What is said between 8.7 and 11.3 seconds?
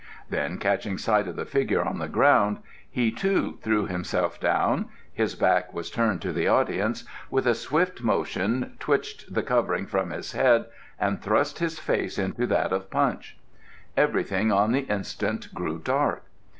twitched the covering from his head, and